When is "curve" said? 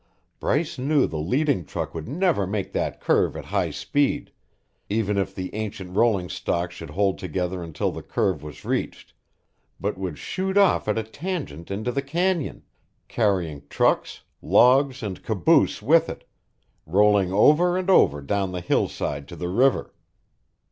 2.99-3.37, 8.01-8.41